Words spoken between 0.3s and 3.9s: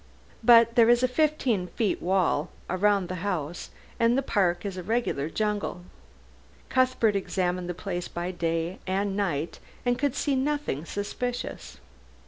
But there is a fifteen feet wall round the house,